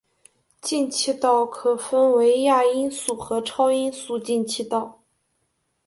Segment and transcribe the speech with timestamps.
[0.61, 4.99] 进气道可分为亚音速和超音速进气道。